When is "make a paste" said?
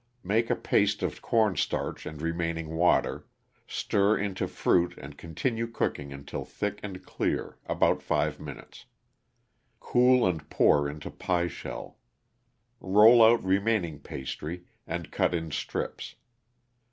0.23-1.03